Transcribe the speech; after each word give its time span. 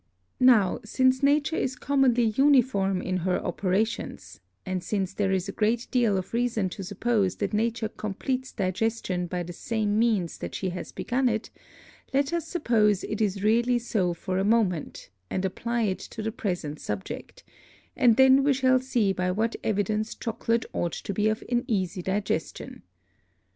Now 0.39 0.79
since 0.83 1.21
Nature 1.21 1.57
is 1.57 1.75
commonly 1.75 2.23
uniform 2.35 3.03
in 3.03 3.17
her 3.17 3.37
Operations, 3.37 4.39
and 4.65 4.83
since 4.83 5.13
there 5.13 5.31
is 5.31 5.47
a 5.47 5.51
great 5.51 5.85
deal 5.91 6.17
of 6.17 6.33
reason 6.33 6.69
to 6.69 6.83
suppose 6.83 7.35
that 7.35 7.53
Nature 7.53 7.87
compleats 7.87 8.51
Digestion 8.51 9.27
by 9.27 9.43
the 9.43 9.53
same 9.53 9.99
means 9.99 10.39
that 10.39 10.55
she 10.55 10.69
has 10.69 10.91
begun 10.91 11.29
it, 11.29 11.51
let 12.15 12.33
us 12.33 12.47
suppose 12.47 13.03
it 13.03 13.21
is 13.21 13.43
really 13.43 13.77
so 13.77 14.15
for 14.15 14.39
a 14.39 14.43
Moment, 14.43 15.11
and 15.29 15.45
apply 15.45 15.83
it 15.83 15.99
to 15.99 16.23
the 16.23 16.31
present 16.31 16.79
Subject, 16.79 17.43
and 17.95 18.17
then 18.17 18.43
we 18.43 18.53
shall 18.53 18.79
see 18.79 19.13
by 19.13 19.29
what 19.29 19.55
Evidence 19.63 20.15
Chocolate 20.15 20.65
ought 20.73 20.93
to 20.93 21.13
be 21.13 21.29
of 21.29 21.43
an 21.47 21.63
easy 21.67 22.01
Digestion. 22.01 22.81